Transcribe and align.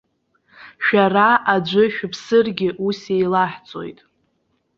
Шәара 0.85 1.29
аӡәы 1.53 1.83
шәыԥсыргьы 1.93 2.69
ус 2.87 2.99
еилаҳҵоит. 3.15 3.99